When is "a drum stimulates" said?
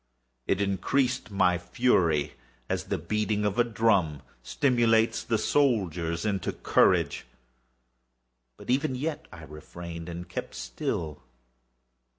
3.59-5.23